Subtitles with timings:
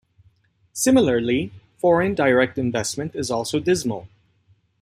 [0.73, 4.07] Similarly, foreign direct investment is also dismal.